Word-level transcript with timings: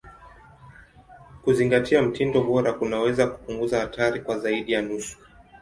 Kuzingatia 1.43 2.01
mtindo 2.01 2.41
bora 2.43 2.73
kunaweza 2.73 3.27
kupunguza 3.27 3.79
hatari 3.79 4.19
kwa 4.21 4.39
zaidi 4.39 4.71
ya 4.71 4.81
nusu. 4.81 5.17